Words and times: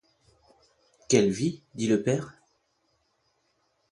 Quelle 1.09 1.29
vie! 1.29 1.61
dit 1.75 1.85
le 1.85 2.01
père. 2.01 2.33